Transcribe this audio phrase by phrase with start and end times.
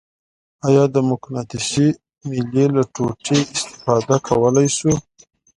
[0.67, 1.87] آیا د مقناطیسي
[2.27, 4.93] میلې له ټوټې استفاده کولی شو؟